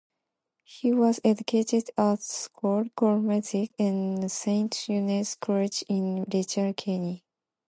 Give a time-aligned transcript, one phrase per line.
[0.63, 7.23] He was educated at Scoil Colmcille and Saint Eunan's College in Letterkenny.